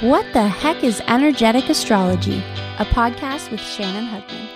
[0.00, 2.38] What the heck is energetic astrology?
[2.78, 4.48] A podcast with Shannon Hugman.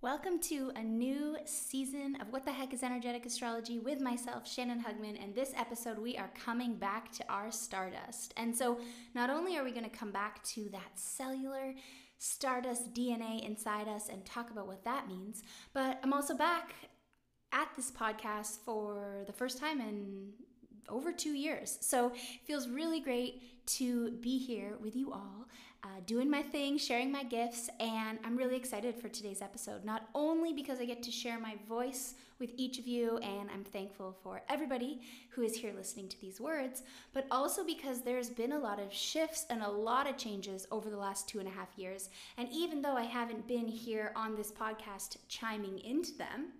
[0.00, 4.82] Welcome to a new season of What the Heck is Energetic Astrology with myself, Shannon
[4.82, 5.22] Hugman.
[5.22, 8.34] And this episode, we are coming back to our stardust.
[8.36, 8.80] And so,
[9.14, 11.72] not only are we going to come back to that cellular
[12.18, 16.74] stardust DNA inside us and talk about what that means, but I'm also back
[17.52, 20.25] at this podcast for the first time in
[20.88, 21.78] over two years.
[21.80, 25.46] So it feels really great to be here with you all,
[25.82, 29.84] uh, doing my thing, sharing my gifts, and I'm really excited for today's episode.
[29.84, 33.64] Not only because I get to share my voice with each of you, and I'm
[33.64, 35.00] thankful for everybody
[35.30, 38.92] who is here listening to these words, but also because there's been a lot of
[38.92, 42.08] shifts and a lot of changes over the last two and a half years.
[42.36, 46.52] And even though I haven't been here on this podcast chiming into them,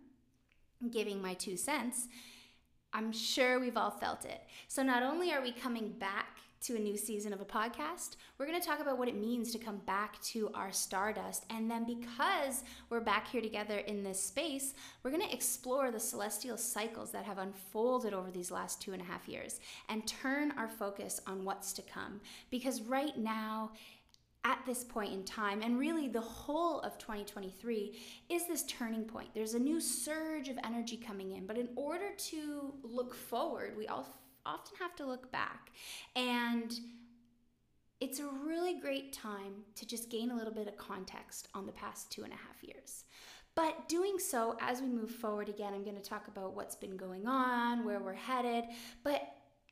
[0.91, 2.09] giving my two cents,
[2.93, 4.41] I'm sure we've all felt it.
[4.69, 8.47] So, not only are we coming back to a new season of a podcast, we're
[8.47, 11.45] going to talk about what it means to come back to our stardust.
[11.51, 16.01] And then, because we're back here together in this space, we're going to explore the
[16.01, 20.53] celestial cycles that have unfolded over these last two and a half years and turn
[20.53, 22.21] our focus on what's to come.
[22.51, 23.73] Because right now,
[24.47, 29.29] at this point in time, and really the whole of 2023, is this turning point.
[29.35, 33.89] There's a new surge of energy coming in, but in order to look forward, we
[33.89, 34.07] all
[34.47, 35.73] often have to look back.
[36.15, 36.73] And
[37.99, 41.73] it's a really great time to just gain a little bit of context on the
[41.73, 43.05] past two and a half years.
[43.57, 46.97] But doing so, as we move forward again, I'm going to talk about what's been
[46.97, 48.65] going on, where we're headed.
[49.03, 49.23] But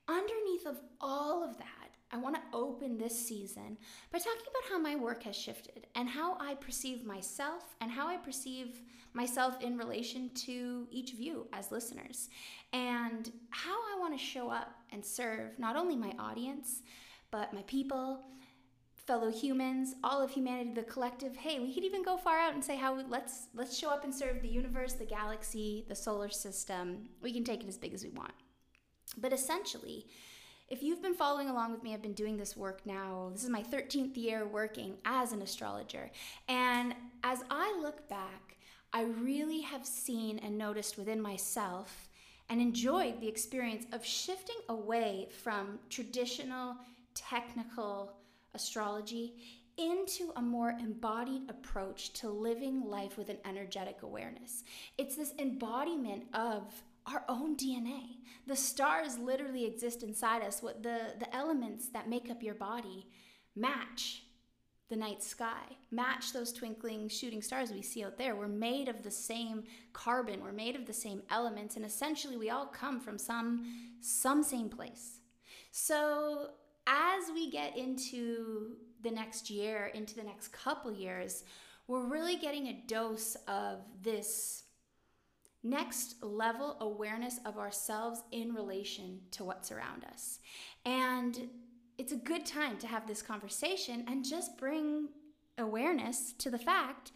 [0.09, 1.83] underneath of all of that,
[2.14, 3.76] I want to open this season
[4.12, 8.06] by talking about how my work has shifted and how I perceive myself and how
[8.06, 8.82] I perceive
[9.14, 12.28] myself in relation to each of you as listeners
[12.72, 16.82] and how I want to show up and serve not only my audience,
[17.32, 18.20] but my people,
[18.94, 21.34] fellow humans, all of humanity, the collective.
[21.34, 24.04] Hey, we could even go far out and say how we, let's let's show up
[24.04, 27.08] and serve the universe, the galaxy, the solar system.
[27.20, 28.34] We can take it as big as we want.
[29.19, 30.06] But essentially,
[30.74, 33.30] if you've been following along with me, I've been doing this work now.
[33.32, 36.10] This is my 13th year working as an astrologer.
[36.48, 38.56] And as I look back,
[38.92, 42.08] I really have seen and noticed within myself
[42.48, 46.74] and enjoyed the experience of shifting away from traditional
[47.14, 48.16] technical
[48.52, 49.34] astrology
[49.76, 54.64] into a more embodied approach to living life with an energetic awareness.
[54.98, 56.64] It's this embodiment of
[57.06, 58.19] our own DNA.
[58.47, 60.62] The stars literally exist inside us.
[60.62, 63.06] What the, the elements that make up your body
[63.56, 64.25] match
[64.91, 68.37] the night sky, match those twinkling shooting stars we see out there.
[68.37, 72.50] We're made of the same carbon, we're made of the same elements, and essentially we
[72.50, 73.65] all come from some
[74.00, 75.21] some same place.
[75.71, 76.50] So
[76.86, 81.44] as we get into the next year, into the next couple years,
[81.88, 84.63] we're really getting a dose of this
[85.64, 90.38] next level awareness of ourselves in relation to what's around us.
[90.84, 91.48] And
[91.98, 95.08] it's a good time to have this conversation and just bring
[95.58, 97.12] awareness to the fact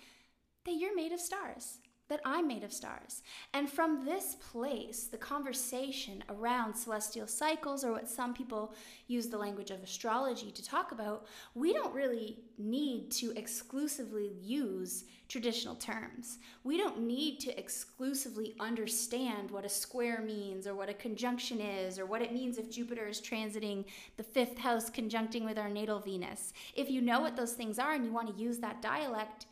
[0.65, 3.23] that you're made of stars that I'm made of stars.
[3.53, 8.75] And from this place, the conversation around celestial cycles, or what some people
[9.07, 15.05] use the language of astrology to talk about, we don't really need to exclusively use
[15.29, 16.39] traditional terms.
[16.65, 21.99] We don't need to exclusively understand what a square means, or what a conjunction is,
[21.99, 23.85] or what it means if Jupiter is transiting
[24.17, 26.55] the fifth house conjuncting with our natal Venus.
[26.75, 29.47] If you know what those things are and you want to use that dialect,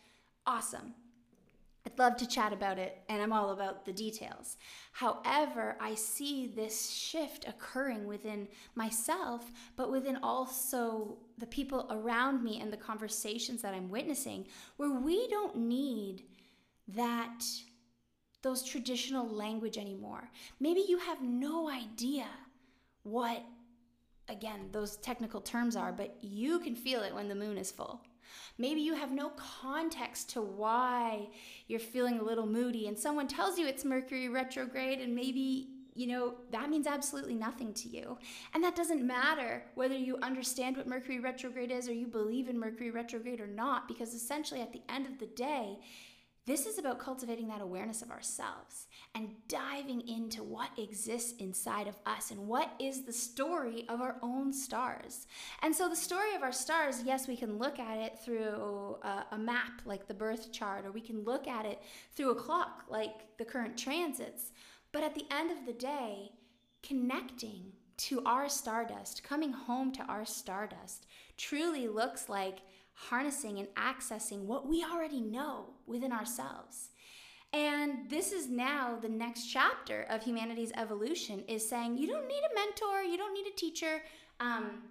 [0.46, 0.94] awesome
[1.86, 4.56] I'd love to chat about it, and I'm all about the details.
[4.90, 12.60] However, I see this shift occurring within myself, but within also the people around me
[12.60, 14.48] and the conversations that I'm witnessing,
[14.78, 16.24] where we don't need
[16.88, 17.44] that
[18.42, 20.28] those traditional language anymore.
[20.60, 22.26] Maybe you have no idea
[23.02, 23.44] what
[24.28, 28.02] again those technical terms are, but you can feel it when the moon is full.
[28.58, 31.28] Maybe you have no context to why
[31.68, 36.06] you're feeling a little moody, and someone tells you it's Mercury retrograde, and maybe you
[36.06, 38.18] know, that means absolutely nothing to you.
[38.52, 42.58] And that doesn't matter whether you understand what Mercury retrograde is or you believe in
[42.58, 45.78] Mercury retrograde or not, because essentially at the end of the day,
[46.46, 51.96] this is about cultivating that awareness of ourselves and diving into what exists inside of
[52.06, 55.26] us and what is the story of our own stars.
[55.62, 59.26] And so, the story of our stars, yes, we can look at it through a,
[59.32, 61.82] a map like the birth chart, or we can look at it
[62.14, 64.52] through a clock like the current transits.
[64.92, 66.30] But at the end of the day,
[66.82, 71.06] connecting to our stardust, coming home to our stardust,
[71.36, 72.58] truly looks like
[72.96, 76.90] harnessing and accessing what we already know within ourselves.
[77.52, 82.42] And this is now the next chapter of humanity's evolution is saying you don't need
[82.50, 84.02] a mentor, you don't need a teacher.
[84.40, 84.82] Um,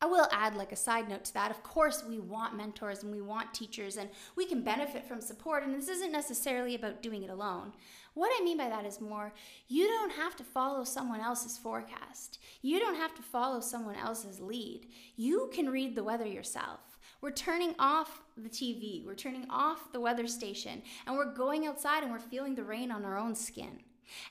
[0.00, 3.10] I will add, like a side note to that, of course, we want mentors and
[3.10, 5.64] we want teachers and we can benefit from support.
[5.64, 7.72] And this isn't necessarily about doing it alone.
[8.14, 9.32] What I mean by that is more,
[9.66, 12.38] you don't have to follow someone else's forecast.
[12.62, 14.86] You don't have to follow someone else's lead.
[15.16, 16.87] You can read the weather yourself.
[17.20, 22.04] We're turning off the TV, we're turning off the weather station, and we're going outside
[22.04, 23.80] and we're feeling the rain on our own skin.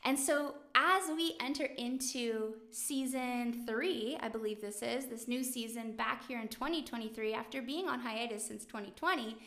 [0.06, 5.92] And so, as we enter into season three, I believe this is, this new season
[5.92, 9.38] back here in 2023, after being on hiatus since 2020,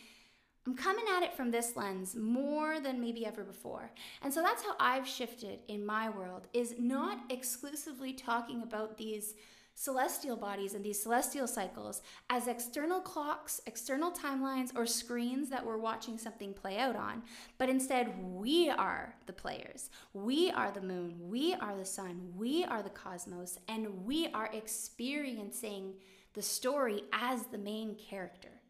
[0.67, 3.91] I'm coming at it from this lens more than maybe ever before.
[4.23, 9.35] And so that's how I've shifted in my world is not exclusively talking about these
[9.81, 15.79] celestial bodies and these celestial cycles as external clocks, external timelines, or screens that we're
[15.79, 17.23] watching something play out on,
[17.57, 19.89] but instead we are the players.
[20.13, 24.51] We are the moon, we are the sun, we are the cosmos, and we are
[24.53, 25.95] experiencing
[26.35, 28.61] the story as the main character.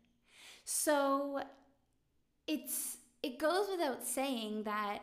[0.64, 1.42] So
[2.46, 5.00] it's it goes without saying that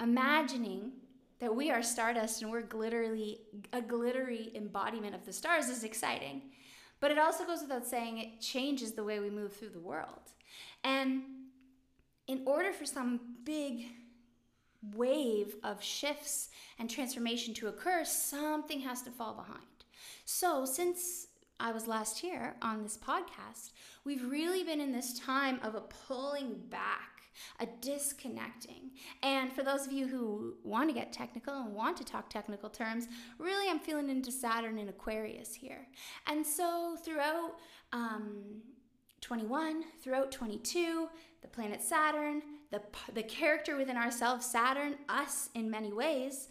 [0.00, 0.90] imagining
[1.38, 3.40] that we are stardust and we're glittery
[3.72, 6.42] a glittery embodiment of the stars is exciting.
[6.98, 10.32] But it also goes without saying it changes the way we move through the world.
[10.82, 11.22] And
[12.26, 13.86] in order for some big
[14.94, 16.48] wave of shifts
[16.78, 19.60] and transformation to occur something has to fall behind.
[20.24, 21.28] So since
[21.58, 23.70] I was last here on this podcast,
[24.04, 27.15] we've really been in this time of a pulling back
[27.60, 28.90] a disconnecting.
[29.22, 32.68] And for those of you who want to get technical and want to talk technical
[32.68, 35.86] terms, really I'm feeling into Saturn and Aquarius here.
[36.26, 37.56] And so throughout
[37.92, 38.62] um,
[39.20, 41.08] 21, throughout 22,
[41.42, 42.82] the planet Saturn, the,
[43.14, 46.48] the character within ourselves, Saturn, us in many ways,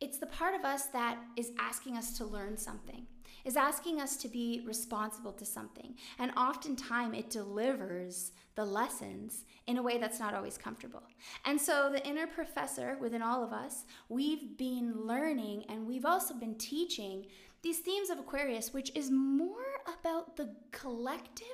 [0.00, 3.06] it's the part of us that is asking us to learn something
[3.44, 5.94] is asking us to be responsible to something.
[6.18, 11.02] And oftentimes it delivers the lessons in a way that's not always comfortable.
[11.44, 16.34] And so, the inner professor within all of us, we've been learning and we've also
[16.34, 17.26] been teaching
[17.62, 21.46] these themes of Aquarius, which is more about the collective.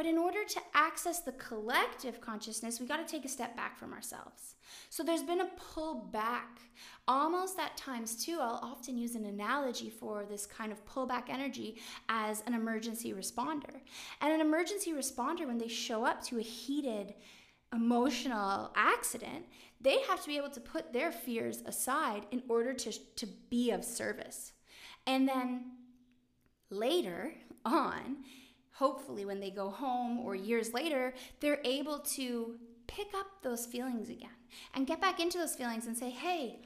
[0.00, 3.78] But in order to access the collective consciousness, we got to take a step back
[3.78, 4.54] from ourselves.
[4.88, 6.58] So there's been a pull back
[7.06, 11.76] almost at times too i'll often use an analogy for this kind of pullback energy
[12.08, 13.80] as an emergency responder
[14.20, 17.14] and an emergency responder when they show up to a heated
[17.74, 19.44] emotional accident
[19.80, 23.70] they have to be able to put their fears aside in order to, to be
[23.72, 24.52] of service
[25.06, 25.64] and then
[26.70, 27.32] later
[27.64, 28.18] on
[28.80, 32.54] hopefully when they go home or years later they're able to
[32.86, 34.38] pick up those feelings again
[34.74, 36.60] and get back into those feelings and say hey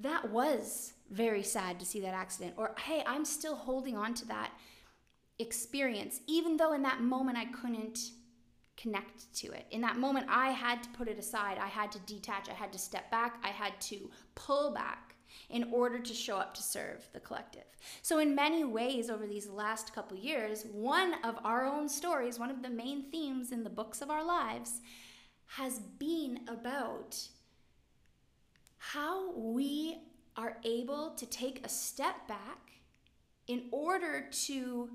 [0.00, 2.54] that was very sad to see that accident.
[2.56, 4.52] Or, hey, I'm still holding on to that
[5.38, 7.98] experience, even though in that moment I couldn't
[8.76, 9.66] connect to it.
[9.70, 11.58] In that moment, I had to put it aside.
[11.58, 12.48] I had to detach.
[12.48, 13.38] I had to step back.
[13.44, 15.09] I had to pull back
[15.48, 17.64] in order to show up to serve the collective.
[18.02, 22.50] So, in many ways, over these last couple years, one of our own stories, one
[22.50, 24.80] of the main themes in the books of our lives,
[25.46, 27.18] has been about
[28.78, 29.98] how we
[30.36, 32.70] are able to take a step back
[33.46, 34.88] in order to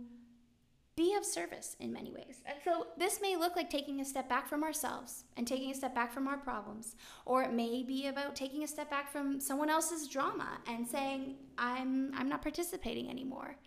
[0.96, 2.42] be of service in many ways.
[2.46, 5.76] And so this may look like taking a step back from ourselves and taking a
[5.76, 9.40] step back from our problems, or it may be about taking a step back from
[9.40, 13.58] someone else's drama and saying I'm I'm not participating anymore.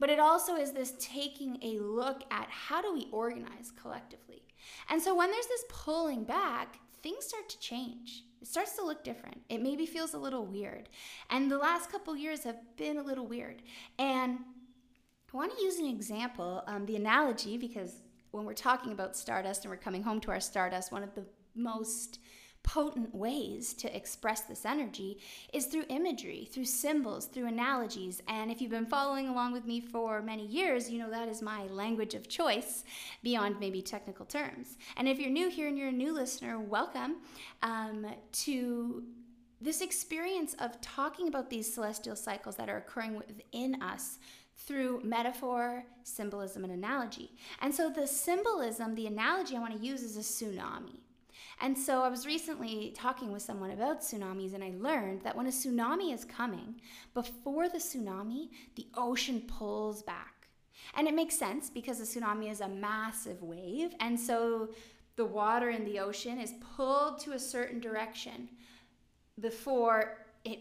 [0.00, 4.42] But it also is this taking a look at how do we organize collectively.
[4.90, 9.02] And so when there's this pulling back, things start to change it starts to look
[9.02, 9.40] different.
[9.48, 10.90] It maybe feels a little weird.
[11.30, 13.62] And the last couple years have been a little weird.
[13.98, 14.40] And
[15.34, 19.64] I want to use an example, um, the analogy, because when we're talking about stardust
[19.64, 21.24] and we're coming home to our stardust, one of the
[21.56, 22.20] most
[22.62, 25.18] potent ways to express this energy
[25.52, 28.22] is through imagery, through symbols, through analogies.
[28.28, 31.42] And if you've been following along with me for many years, you know that is
[31.42, 32.84] my language of choice
[33.24, 34.78] beyond maybe technical terms.
[34.96, 37.16] And if you're new here and you're a new listener, welcome
[37.60, 39.02] um, to
[39.60, 44.18] this experience of talking about these celestial cycles that are occurring within us
[44.56, 47.32] through metaphor, symbolism, and analogy.
[47.60, 51.00] And so the symbolism, the analogy I want to use is a tsunami.
[51.60, 55.46] And so I was recently talking with someone about tsunamis, and I learned that when
[55.46, 56.80] a tsunami is coming,
[57.12, 60.48] before the tsunami, the ocean pulls back.
[60.94, 64.70] And it makes sense because a tsunami is a massive wave, and so
[65.16, 68.48] the water in the ocean is pulled to a certain direction
[69.40, 70.58] before it,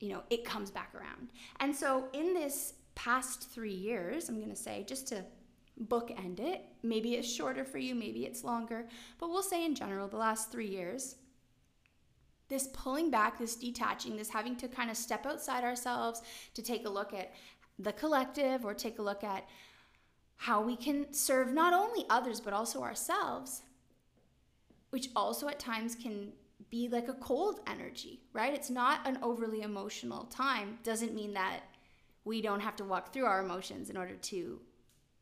[0.00, 1.30] you know, it comes back around.
[1.60, 2.74] And so in this
[3.04, 5.24] past 3 years, I'm going to say just to
[5.88, 6.62] bookend it.
[6.82, 8.86] Maybe it's shorter for you, maybe it's longer,
[9.18, 11.16] but we'll say in general, the last three years,
[12.48, 16.22] this pulling back, this detaching, this having to kind of step outside ourselves
[16.54, 17.32] to take a look at
[17.78, 19.48] the collective or take a look at
[20.36, 23.62] how we can serve not only others but also ourselves,
[24.90, 26.32] which also at times can
[26.70, 28.54] be like a cold energy, right?
[28.54, 30.78] It's not an overly emotional time.
[30.84, 31.60] Doesn't mean that
[32.24, 34.60] we don't have to walk through our emotions in order to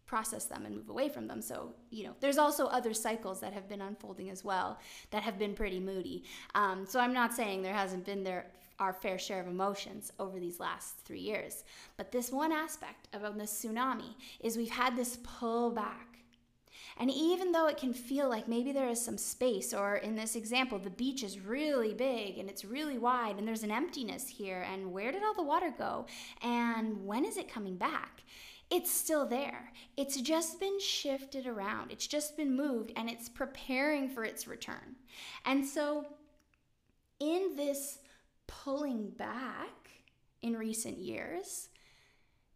[0.06, 1.40] process them and move away from them.
[1.40, 4.78] So, you know, there's also other cycles that have been unfolding as well
[5.10, 6.24] that have been pretty moody.
[6.54, 8.46] Um, so I'm not saying there hasn't been there
[8.78, 11.64] our fair share of emotions over these last three years.
[11.96, 16.11] But this one aspect about this tsunami is we've had this pull back.
[16.98, 20.36] And even though it can feel like maybe there is some space, or in this
[20.36, 24.66] example, the beach is really big and it's really wide and there's an emptiness here,
[24.72, 26.06] and where did all the water go?
[26.42, 28.22] And when is it coming back?
[28.72, 29.70] it's still there.
[29.98, 34.96] It's just been shifted around, it's just been moved, and it's preparing for its return.
[35.44, 36.06] And so,
[37.20, 37.98] in this
[38.46, 39.90] pulling back
[40.40, 41.68] in recent years,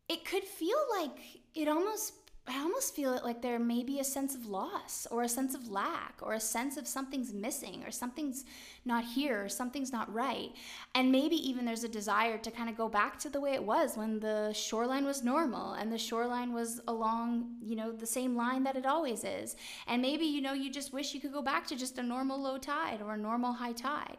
[0.08, 1.18] it could feel like
[1.54, 2.14] it almost
[2.48, 5.54] I almost feel it like there may be a sense of loss or a sense
[5.54, 8.44] of lack or a sense of something's missing or something's
[8.84, 10.50] not here or something's not right.
[10.94, 13.64] And maybe even there's a desire to kind of go back to the way it
[13.64, 18.36] was when the shoreline was normal and the shoreline was along, you know, the same
[18.36, 19.56] line that it always is.
[19.88, 22.40] And maybe, you know, you just wish you could go back to just a normal
[22.40, 24.18] low tide or a normal high tide.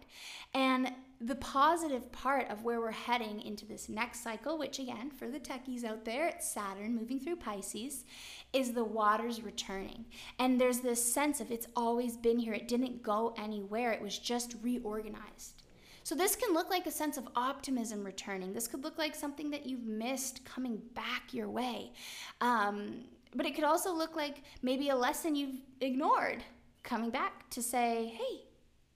[0.53, 5.27] And the positive part of where we're heading into this next cycle, which again, for
[5.29, 8.05] the techies out there, it's Saturn moving through Pisces,
[8.53, 10.05] is the waters returning.
[10.37, 14.19] And there's this sense of it's always been here, it didn't go anywhere, it was
[14.19, 15.63] just reorganized.
[16.03, 18.53] So, this can look like a sense of optimism returning.
[18.53, 21.91] This could look like something that you've missed coming back your way.
[22.39, 23.03] Um,
[23.35, 26.43] but it could also look like maybe a lesson you've ignored
[26.83, 28.46] coming back to say, hey,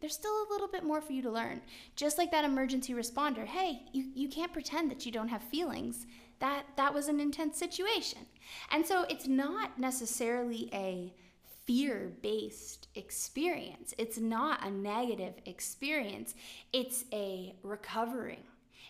[0.01, 1.61] there's still a little bit more for you to learn.
[1.95, 6.05] Just like that emergency responder, hey, you, you can't pretend that you don't have feelings.
[6.39, 8.19] That that was an intense situation.
[8.71, 11.13] And so it's not necessarily a
[11.65, 13.93] fear-based experience.
[13.97, 16.33] It's not a negative experience.
[16.73, 18.43] It's a recovering.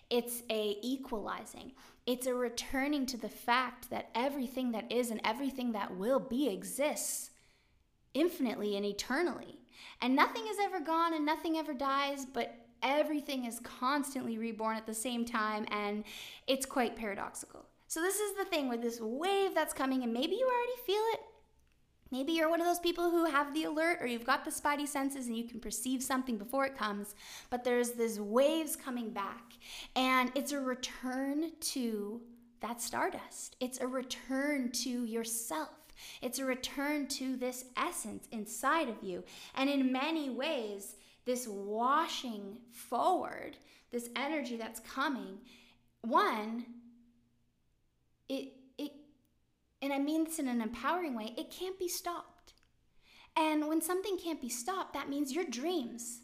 [0.08, 1.72] It's a equalizing.
[2.06, 6.48] It's a returning to the fact that everything that is and everything that will be
[6.48, 7.30] exists
[8.14, 9.58] infinitely and eternally.
[10.02, 14.84] And nothing is ever gone and nothing ever dies, but everything is constantly reborn at
[14.84, 16.02] the same time, and
[16.48, 17.64] it's quite paradoxical.
[17.86, 21.02] So, this is the thing with this wave that's coming, and maybe you already feel
[21.14, 21.20] it.
[22.10, 24.86] Maybe you're one of those people who have the alert or you've got the spidey
[24.86, 27.14] senses and you can perceive something before it comes,
[27.48, 29.52] but there's this waves coming back,
[29.94, 32.20] and it's a return to
[32.60, 33.56] that stardust.
[33.60, 35.81] It's a return to yourself.
[36.20, 39.24] It's a return to this essence inside of you.
[39.54, 43.56] And in many ways, this washing forward,
[43.90, 45.38] this energy that's coming,
[46.02, 46.64] one,
[48.28, 48.92] it, it,
[49.80, 52.54] and I mean this in an empowering way, it can't be stopped.
[53.36, 56.20] And when something can't be stopped, that means your dreams,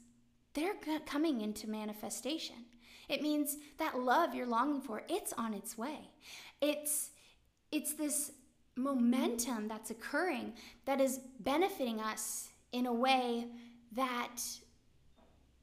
[0.54, 0.74] they're
[1.06, 2.56] coming into manifestation.
[3.08, 6.10] It means that love you're longing for, it's on its way.
[6.60, 7.10] It's
[7.70, 8.32] it's this
[8.78, 10.54] momentum that's occurring
[10.84, 13.46] that is benefiting us in a way
[13.92, 14.40] that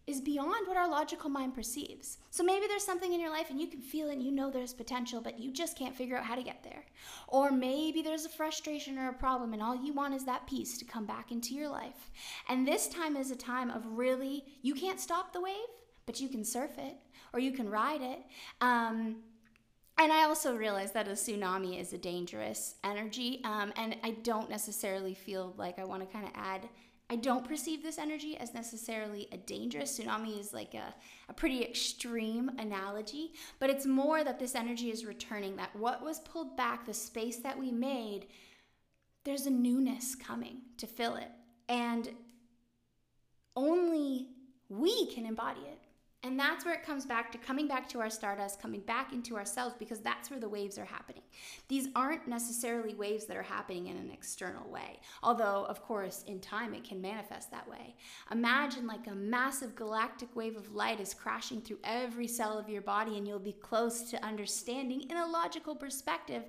[0.07, 2.19] is beyond what our logical mind perceives.
[2.29, 4.51] So maybe there's something in your life and you can feel it and you know
[4.51, 6.85] there's potential, but you just can't figure out how to get there.
[7.27, 10.77] Or maybe there's a frustration or a problem and all you want is that peace
[10.77, 12.11] to come back into your life.
[12.49, 15.55] And this time is a time of really, you can't stop the wave,
[16.05, 16.97] but you can surf it
[17.33, 18.19] or you can ride it.
[18.61, 19.17] Um,
[19.97, 24.49] and I also realize that a tsunami is a dangerous energy, um, and I don't
[24.49, 26.67] necessarily feel like I want to kind of add.
[27.09, 30.93] I don't perceive this energy as necessarily a dangerous tsunami is like a,
[31.29, 36.19] a pretty extreme analogy, but it's more that this energy is returning, that what was
[36.19, 38.25] pulled back, the space that we made,
[39.23, 41.29] there's a newness coming to fill it.
[41.69, 42.09] And
[43.55, 44.29] only
[44.67, 45.79] we can embody it.
[46.25, 49.37] And that's where it comes back to coming back to our stardust, coming back into
[49.37, 51.21] ourselves, because that's where the waves are happening.
[51.67, 56.39] These aren't necessarily waves that are happening in an external way, although, of course, in
[56.39, 57.95] time it can manifest that way.
[58.31, 62.81] Imagine like a massive galactic wave of light is crashing through every cell of your
[62.81, 66.41] body, and you'll be close to understanding in a logical perspective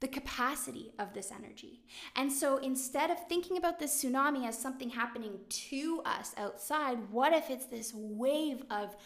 [0.00, 1.82] the capacity of this energy.
[2.14, 7.32] And so instead of thinking about this tsunami as something happening to us outside, what
[7.32, 8.96] if it's this wave of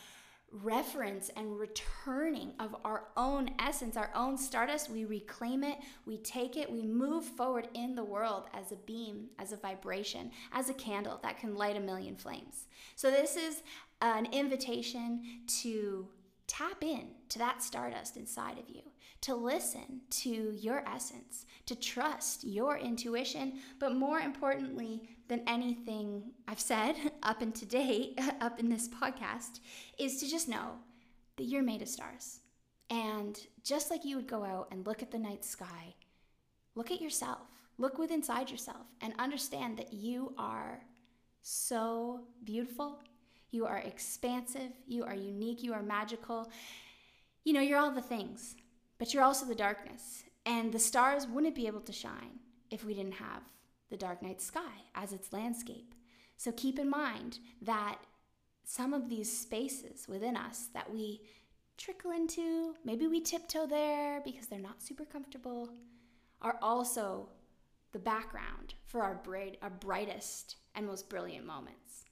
[0.51, 4.91] reference and returning of our own essence, our own stardust?
[4.91, 9.29] We reclaim it, we take it, we move forward in the world as a beam,
[9.39, 12.67] as a vibration, as a candle that can light a million flames.
[12.97, 13.63] So this is
[14.03, 15.23] an invitation
[15.63, 16.07] to
[16.47, 18.83] tap in to that stardust inside of you
[19.23, 26.61] to listen to your essence, to trust your intuition, but more importantly than anything I've
[26.61, 29.61] said up and to date, up in this podcast,
[29.99, 30.73] is to just know
[31.37, 32.41] that you're made of stars.
[32.91, 35.95] And just like you would go out and look at the night sky,
[36.75, 37.49] look at yourself,
[37.79, 40.83] look within inside yourself, and understand that you are
[41.43, 42.99] so beautiful.
[43.53, 44.73] You are expansive.
[44.87, 45.63] You are unique.
[45.63, 46.51] You are magical.
[47.45, 48.57] You know, you're all the things
[49.03, 50.23] but you're also the darkness.
[50.47, 52.39] And the stars wouldn't be able to shine
[52.71, 53.43] if we didn't have
[53.91, 55.97] the dark night sky as its landscape.
[56.37, 57.99] So keep in mind that
[58.63, 61.23] some of these spaces within us that we
[61.77, 65.71] trickle into, maybe we tiptoe there because they're not super comfortable,
[66.41, 67.29] are also
[67.91, 72.05] the background for our, bright, our brightest and most brilliant moments.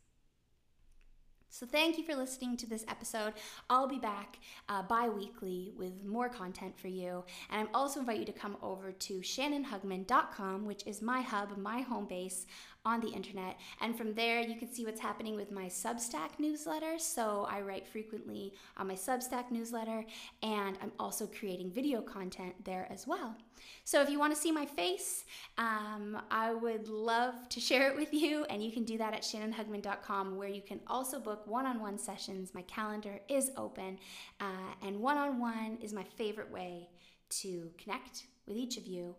[1.53, 3.33] So, thank you for listening to this episode.
[3.69, 4.39] I'll be back
[4.69, 7.25] uh, bi weekly with more content for you.
[7.51, 11.81] And I also invite you to come over to shannonhugman.com, which is my hub, my
[11.81, 12.47] home base
[12.85, 13.59] on the internet.
[13.81, 16.99] And from there, you can see what's happening with my Substack newsletter.
[16.99, 20.05] So I write frequently on my Substack newsletter,
[20.43, 23.37] and I'm also creating video content there as well.
[23.85, 25.25] So if you want to see my face,
[25.59, 29.23] um, I would love to share it with you, and you can do that at
[29.23, 32.55] shannonhugman.com, where you can also book one on one sessions.
[32.55, 33.99] My calendar is open,
[34.41, 36.89] uh, and one on one is my favorite way
[37.31, 39.15] to connect with each of you.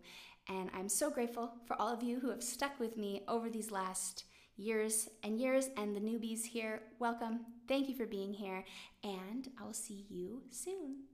[0.48, 3.70] And I'm so grateful for all of you who have stuck with me over these
[3.70, 4.24] last
[4.56, 5.68] years and years.
[5.76, 7.40] And the newbies here, welcome.
[7.68, 8.64] Thank you for being here.
[9.04, 11.11] And I will see you soon.